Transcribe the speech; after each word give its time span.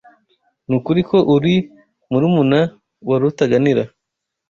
Nukuri 0.67 1.01
ko 1.09 1.17
uri 1.35 1.55
murumuna 2.11 2.59
wa 3.07 3.15
Rutaganira? 3.21 3.83